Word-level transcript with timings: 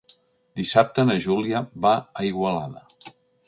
Dissabte 0.59 1.05
na 1.11 1.19
Júlia 1.27 1.61
va 1.87 1.95
a 2.23 2.29
Igualada. 2.33 3.11